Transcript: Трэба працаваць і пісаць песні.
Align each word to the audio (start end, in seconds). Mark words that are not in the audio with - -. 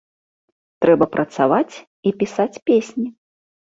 Трэба 0.85 1.05
працаваць 1.17 1.71
і 1.77 2.09
пісаць 2.25 2.53
песні. 2.67 3.07